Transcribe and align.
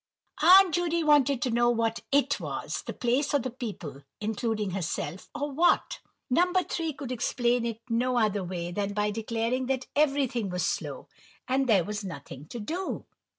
Aunt 0.41 0.73
Judy 0.73 1.03
wanted 1.03 1.43
to 1.43 1.51
know 1.51 1.69
what 1.69 1.99
it 2.11 2.39
was; 2.39 2.81
the 2.87 2.91
place 2.93 3.35
or 3.35 3.37
the 3.39 3.51
people, 3.51 4.01
(including 4.19 4.71
herself,) 4.71 5.29
or 5.35 5.51
what? 5.51 5.99
No. 6.27 6.51
3 6.53 6.93
could 6.93 7.11
explain 7.11 7.67
it 7.67 7.81
no 7.87 8.17
other 8.17 8.43
way 8.43 8.71
than 8.71 8.93
by 8.95 9.11
declaring 9.11 9.67
that 9.67 9.85
everything 9.95 10.49
was 10.49 10.65
slow; 10.65 11.07
there 11.47 11.83
was 11.83 12.03
nothing 12.03 12.47
to 12.47 12.59
do. 12.59 13.05